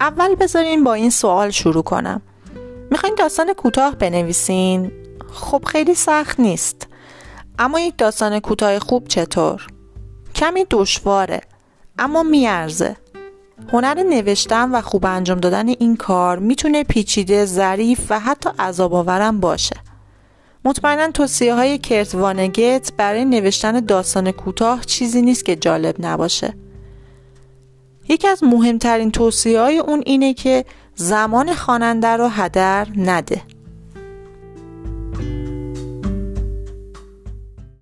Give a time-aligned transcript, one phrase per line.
[0.00, 2.22] اول بذارین با این سوال شروع کنم
[2.90, 4.92] می‌خواین داستان کوتاه بنویسین؟
[5.32, 6.88] خب خیلی سخت نیست
[7.58, 9.66] اما یک داستان کوتاه خوب چطور؟
[10.34, 11.40] کمی دشواره
[11.98, 12.96] اما میارزه
[13.72, 19.40] هنر نوشتن و خوب انجام دادن این کار می‌تونه پیچیده، ظریف و حتی عذاب آورم
[19.40, 19.76] باشه.
[20.64, 26.54] مطمئنا توصیه های کرت وانگت برای نوشتن داستان کوتاه چیزی نیست که جالب نباشه.
[28.08, 30.64] یکی از مهمترین توصیه های اون اینه که
[30.94, 33.42] زمان خواننده رو هدر نده.